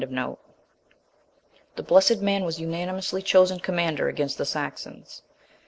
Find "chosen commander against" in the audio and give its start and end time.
3.21-4.39